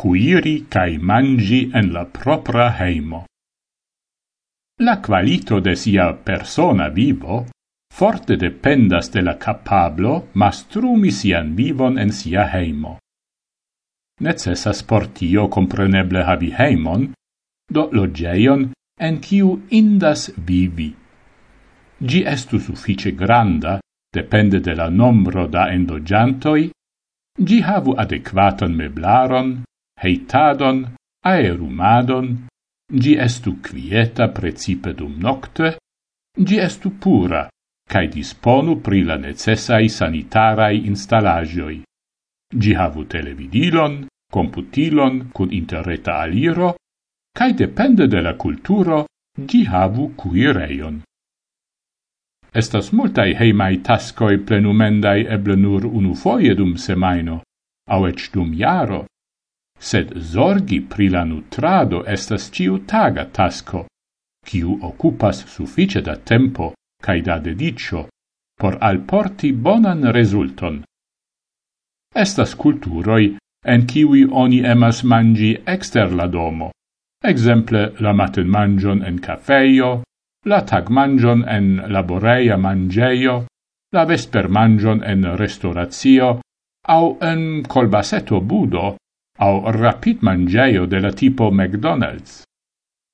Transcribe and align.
cuiri 0.00 0.54
cae 0.72 0.96
mangi 0.98 1.60
en 1.74 1.92
la 1.92 2.06
propra 2.08 2.70
heimo. 2.80 3.26
La 4.80 4.96
qualito 5.04 5.60
de 5.60 5.74
sia 5.76 6.06
persona 6.14 6.88
vivo 6.88 7.46
forte 7.92 8.36
dependas 8.36 9.10
de 9.12 9.20
la 9.20 9.34
capablo 9.36 10.30
mastrumi 10.32 11.10
sian 11.10 11.54
vivon 11.54 11.98
en 11.98 12.12
sia 12.12 12.46
heimo. 12.48 12.96
Necessas 14.20 14.82
por 14.82 15.06
tio 15.08 15.48
compreneble 15.48 16.24
havi 16.24 16.50
heimon, 16.56 17.12
do 17.68 17.88
logeion 17.92 18.70
en 18.98 19.20
kiu 19.20 19.62
indas 19.68 20.30
vivi. 20.36 20.94
Gi 22.00 22.24
estu 22.24 22.60
suffice 22.60 23.12
granda, 23.12 23.80
depende 24.14 24.60
de 24.60 24.74
la 24.74 24.88
nombro 24.88 25.46
da 25.46 25.68
endogiantoi, 25.72 26.70
gi 27.36 27.60
havu 27.60 27.94
adequatan 28.00 28.76
meblaron, 28.76 29.58
heitadon, 30.02 30.86
aerumadon, 31.24 32.46
gi 32.90 33.14
estu 33.16 33.60
quieta 33.60 34.28
precipe 34.28 34.94
dum 34.94 35.18
nocte, 35.18 35.76
gi 36.34 36.58
estu 36.58 36.90
pura, 36.98 37.48
cae 37.90 38.08
disponu 38.08 38.80
pri 38.80 39.02
la 39.02 39.16
necessai 39.16 39.88
sanitarai 39.88 40.86
installagioi. 40.86 41.82
Gi 42.50 42.72
havu 42.74 43.04
televidilon, 43.04 44.06
computilon 44.32 45.30
cun 45.34 45.52
interreta 45.52 46.18
aliro, 46.24 46.74
cae 47.36 47.52
depende 47.52 48.06
de 48.06 48.20
la 48.20 48.34
culturo, 48.34 49.04
gi 49.46 49.64
havu 49.64 50.14
cuireion. 50.16 51.02
Estas 52.50 52.90
multai 52.90 53.34
heimai 53.38 53.78
tascoi 53.86 54.38
plenumendai 54.38 55.26
eble 55.26 55.54
nur 55.54 55.86
unu 55.86 56.14
foie 56.14 56.54
dum 56.54 56.74
semaino, 56.76 57.42
au 57.86 58.06
ec 58.06 58.30
dum 58.32 58.50
jaro, 58.54 59.06
sed 59.80 60.12
zorgi 60.16 60.80
pri 60.88 61.08
la 61.08 61.24
nutrado 61.24 62.04
estas 62.06 62.50
ciu 62.52 62.78
taga 62.86 63.24
tasco, 63.32 63.86
ciu 64.46 64.78
occupas 64.82 65.44
suffice 65.48 66.00
da 66.00 66.16
tempo 66.16 66.74
cae 67.02 67.22
da 67.22 67.38
dedicio 67.38 68.08
por 68.60 68.76
alporti 68.80 69.52
bonan 69.52 70.12
resulton. 70.12 70.82
Estas 72.14 72.54
culturoi 72.54 73.36
en 73.64 73.86
kiwi 73.86 74.26
oni 74.30 74.60
emas 74.64 75.02
mangi 75.04 75.56
exter 75.66 76.12
la 76.12 76.26
domo, 76.26 76.70
exemple 77.24 77.92
la 78.00 78.12
maten 78.12 78.48
mangion 78.48 79.02
en 79.04 79.18
cafeio, 79.18 80.02
la 80.44 80.60
tag 80.60 80.90
mangion 80.90 81.44
en 81.48 81.76
laboreia 81.88 82.56
mangeio, 82.56 83.46
la 83.92 84.04
vesper 84.04 84.48
mangion 84.48 85.02
en 85.04 85.24
restauratio, 85.36 86.40
au 86.88 87.18
en 87.20 87.62
colbaseto 87.62 88.40
budo, 88.40 88.96
au 89.40 89.72
rapid 89.72 90.22
mangeio 90.22 90.86
de 90.86 91.00
la 91.00 91.12
tipo 91.12 91.50
McDonald's. 91.50 92.44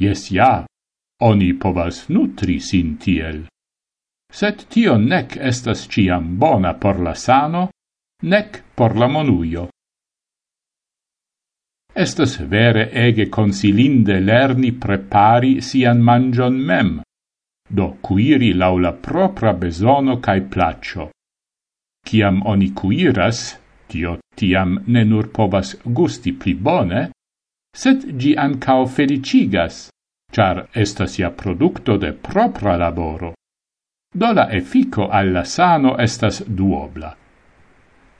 Yes, 0.00 0.30
ja, 0.30 0.66
oni 1.20 1.52
povas 1.54 2.08
nutri 2.08 2.60
sin 2.60 2.96
tiel. 2.98 3.44
Set 4.32 4.66
tio 4.68 4.96
nec 4.98 5.36
estas 5.36 5.86
ciam 5.86 6.36
bona 6.38 6.74
por 6.74 6.98
la 6.98 7.14
sano, 7.14 7.68
nec 8.22 8.62
por 8.74 8.96
la 8.96 9.08
monuio. 9.08 9.68
Estas 11.94 12.40
vere 12.40 12.88
ege 12.90 13.28
consilinde 13.30 14.18
lerni 14.20 14.72
prepari 14.72 15.60
sian 15.62 16.00
mangion 16.02 16.56
mem, 16.58 16.96
do 17.70 17.86
cuiri 18.02 18.52
laula 18.54 18.92
propra 18.92 19.52
besono 19.52 20.18
cae 20.20 20.40
placcio. 20.42 21.10
Ciam 22.04 22.42
oni 22.46 22.72
cuiras, 22.74 23.54
Tio 23.86 24.18
tiam 24.34 24.78
ne 24.86 25.04
nur 25.04 25.30
povas 25.32 25.76
gusti 25.84 26.32
pli 26.32 26.54
bone, 26.54 27.10
sed 27.76 28.06
gi 28.18 28.34
ancao 28.36 28.86
felicigas, 28.86 29.88
char 30.34 30.66
estas 30.74 31.18
ja 31.18 31.30
producto 31.30 31.96
de 31.96 32.12
propra 32.12 32.76
laboro. 32.76 33.34
Do 34.14 34.32
la 34.32 34.48
effico 34.50 35.08
alla 35.08 35.44
sano 35.44 35.96
estas 35.98 36.42
duobla. 36.46 37.16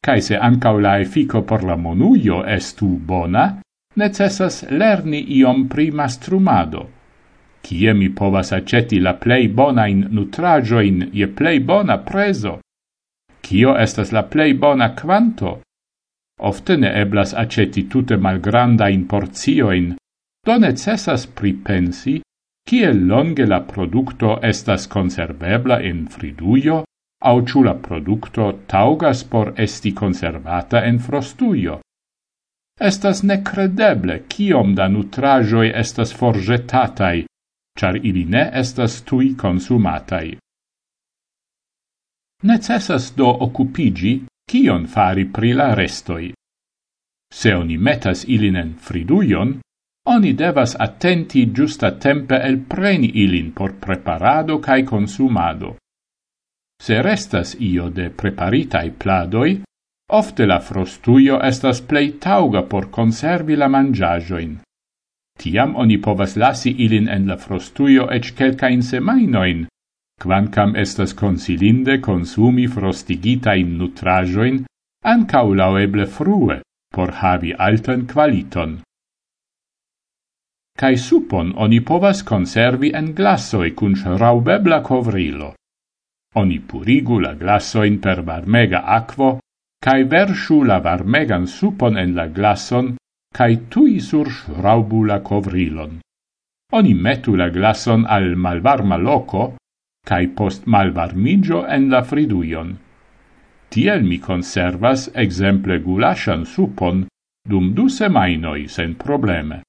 Cai 0.05 0.21
se 0.21 0.37
ancao 0.37 0.81
la 0.81 0.99
effico 1.01 1.43
por 1.43 1.63
la 1.65 1.77
monuio 1.77 2.43
estu 2.45 2.89
bona, 2.99 3.61
necessas 3.97 4.65
lerni 4.71 5.21
iom 5.39 5.69
pri 5.69 5.91
mastrumado. 5.91 6.89
Cie 7.65 7.95
mi 7.95 8.11
povas 8.11 8.53
aceti 8.53 8.99
la 9.01 9.15
plei 9.15 9.49
bona 9.49 9.87
in 9.87 10.07
nutrajoin 10.11 11.09
je 11.13 11.29
plei 11.29 11.61
bona 11.61 11.99
preso, 11.99 12.59
Kio 13.45 13.75
estas 13.77 14.13
la 14.13 14.23
plei 14.33 14.55
bona 14.55 14.95
quanto? 14.97 15.61
Ofte 16.41 16.77
ne 16.77 16.91
eblas 17.01 17.35
aceti 17.35 17.85
tute 17.89 18.17
malgranda 18.17 18.89
in 18.89 19.05
porzioin, 19.07 19.95
do 20.47 20.57
necessas 20.59 21.27
pripensi 21.27 22.21
kiel 22.69 23.07
longe 23.07 23.47
la 23.47 23.61
producto 23.61 24.39
estas 24.43 24.87
conservebla 24.95 25.81
in 25.91 26.07
friduio 26.09 26.85
au 27.31 27.43
ciu 27.49 27.63
la 27.63 27.75
producto 27.75 28.51
taugas 28.67 29.25
por 29.25 29.53
esti 29.57 29.93
conservata 29.93 30.85
en 30.85 30.99
frostuio. 30.99 31.81
Estas 32.81 33.23
necredeble 33.23 34.17
kiom 34.29 34.75
da 34.75 34.89
nutrajoi 34.89 35.71
estas 35.83 36.13
forgetatai, 36.21 37.27
char 37.79 37.97
ili 37.97 38.25
ne 38.25 38.51
estas 38.63 39.03
tui 39.03 39.35
consumatai. 39.45 40.37
Necessas 42.43 43.13
do 43.17 43.29
occupigi 43.47 44.25
kion 44.51 44.87
fari 44.87 45.25
pri 45.27 45.53
la 45.53 45.75
restoi. 45.75 46.33
Se 47.33 47.55
oni 47.55 47.79
metas 47.79 48.25
ilin 48.29 48.57
en 48.57 48.75
friduion, 48.75 49.61
oni 50.07 50.35
devas 50.35 50.75
attenti 50.79 51.47
giusta 51.51 51.91
tempe 51.99 52.37
el 52.37 52.59
preni 52.59 53.11
ilin 53.25 53.53
por 53.53 53.73
preparado 53.81 54.59
cae 54.61 54.85
consumado. 54.85 55.77
Se 56.83 57.01
restas 57.03 57.57
io 57.59 57.89
de 57.89 58.11
preparitai 58.11 58.91
pladoi, 58.91 59.63
ofte 60.13 60.47
la 60.47 60.61
frostuio 60.61 61.41
estas 61.41 61.81
plei 61.81 62.13
tauga 62.19 62.63
por 62.63 62.91
conservi 62.91 63.57
la 63.57 63.69
mangiagioin. 63.69 64.59
Tiam 65.39 65.75
oni 65.77 65.97
povas 65.99 66.37
lasi 66.37 66.75
ilin 66.85 67.09
en 67.09 67.27
la 67.27 67.37
frostuio 67.37 68.11
ec 68.11 68.35
quelcain 68.37 68.83
semainoin, 68.83 69.65
quancam 70.25 70.73
estas 70.85 71.13
consilinde 71.13 72.01
consumi 72.01 72.67
frostigita 72.67 73.55
in 73.61 73.77
nutrajoin, 73.79 74.65
ancau 75.05 75.53
laueble 75.53 76.07
frue, 76.07 76.57
por 76.95 77.13
havi 77.21 77.53
altan 77.69 78.07
qualiton. 78.13 78.81
Cai 80.81 80.97
supon 80.97 81.53
oni 81.65 81.81
povas 81.81 82.25
conservi 82.25 82.91
en 83.01 83.13
glassoi 83.19 83.75
cun 83.79 83.95
raubebla 84.23 84.81
covrilo. 84.81 85.55
Oni 86.41 86.59
purigu 86.59 87.21
la 87.21 87.35
glassoin 87.35 88.01
per 88.01 88.25
varmega 88.27 88.81
aquo, 88.99 89.39
cae 89.85 90.05
versu 90.05 90.65
la 90.65 90.81
varmegan 90.81 91.47
supon 91.47 91.99
en 92.01 92.15
la 92.17 92.27
glasson, 92.27 92.97
cae 93.37 93.69
tui 93.71 94.01
sur 94.01 94.31
shraubu 94.31 95.05
la 95.05 95.21
covrilon. 95.21 96.01
Oni 96.73 96.95
metu 96.95 97.37
la 97.37 97.51
glasson 97.51 98.07
al 98.09 98.35
malvarma 98.35 98.97
loco, 98.97 99.55
cae 100.05 100.29
post 100.29 100.67
malvarmigio 100.67 101.65
en 101.67 101.89
la 101.91 102.03
friduion. 102.05 102.77
Tiel 103.69 104.05
mi 104.05 104.19
conservas 104.21 105.09
exemple 105.15 105.81
gulashan 105.81 106.45
supon 106.47 107.07
dum 107.49 107.73
du 107.75 107.89
semainoi 107.89 108.69
sen 108.69 108.95
probleme. 108.95 109.63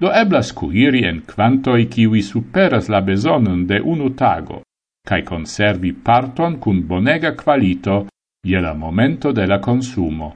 Do 0.00 0.08
eblas 0.22 0.52
cuiri 0.56 1.04
en 1.04 1.20
quantoi 1.28 1.86
kiwi 1.92 2.22
superas 2.22 2.88
la 2.88 3.00
besonon 3.04 3.66
de 3.66 3.80
unu 3.80 4.10
tago, 4.16 4.62
cae 5.08 5.22
conservi 5.22 5.92
parton 5.92 6.56
cun 6.58 6.80
bonega 6.88 7.34
qualito 7.36 8.06
je 8.42 8.60
la 8.60 8.72
momento 8.74 9.32
de 9.32 9.46
la 9.46 9.58
consumo. 9.60 10.32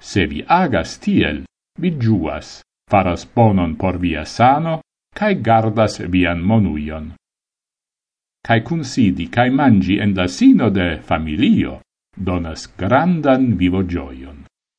Se 0.00 0.26
vi 0.26 0.42
agas 0.46 0.98
tiel, 0.98 1.44
vi 1.78 1.90
giuas, 2.00 2.62
faras 2.90 3.26
bonon 3.34 3.76
por 3.76 3.98
via 3.98 4.24
sano, 4.24 4.80
cae 5.14 5.34
gardas 5.34 6.00
vian 6.08 6.40
monuion 6.40 7.12
cae 8.46 8.62
considi 8.64 9.28
cae 9.28 9.50
mangi 9.50 9.98
en 10.00 10.14
la 10.14 10.28
sino 10.28 10.70
de 10.70 10.98
familio, 10.98 11.80
donas 12.16 12.66
grandan 12.76 13.56
vivo 13.56 13.82
gioion. 13.84 14.47